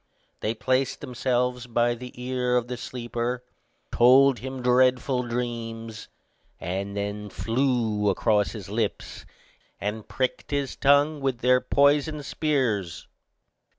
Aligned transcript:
They 0.39 0.55
placed 0.55 0.99
themselves 1.01 1.67
by 1.67 1.93
the 1.93 2.11
ear 2.19 2.57
of 2.57 2.67
the 2.67 2.75
sleeper, 2.75 3.43
told 3.91 4.39
him 4.39 4.63
dreadful 4.63 5.21
dreams 5.27 6.07
and 6.59 6.97
then 6.97 7.29
flew 7.29 8.09
across 8.09 8.53
his 8.53 8.67
lips, 8.67 9.27
and 9.79 10.07
pricked 10.07 10.49
his 10.49 10.75
tongue 10.75 11.19
with 11.21 11.41
their 11.41 11.61
poisoned 11.61 12.25
spears. 12.25 13.07